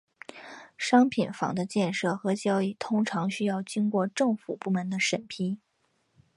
[0.79, 5.59] 商品房的建设和交易通常需要经过政府部门的审批。